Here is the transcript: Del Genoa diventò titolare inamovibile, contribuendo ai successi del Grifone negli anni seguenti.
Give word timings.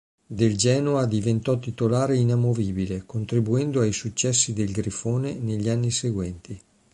Del 0.25 0.55
Genoa 0.57 1.05
diventò 1.05 1.59
titolare 1.59 2.17
inamovibile, 2.17 3.03
contribuendo 3.05 3.81
ai 3.81 3.93
successi 3.93 4.51
del 4.51 4.71
Grifone 4.71 5.35
negli 5.35 5.69
anni 5.69 5.91
seguenti. 5.91 6.59